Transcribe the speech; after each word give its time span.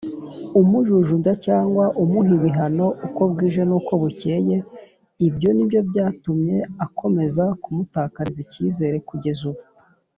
umujujubya 0.61 1.33
cyangwa 1.45 1.85
umuha 2.03 2.29
ibihano 2.37 2.85
uko 3.05 3.21
bwije 3.31 3.61
nuko 3.69 3.91
bucyeye 4.01 4.55
ibyo 5.27 5.49
nibyo 5.55 5.79
byatumye 5.89 6.57
akomeza 6.85 7.43
kumutakariza 7.61 8.39
icyizere 8.45 8.97
kugeza 9.09 9.43
ubu. 9.49 9.61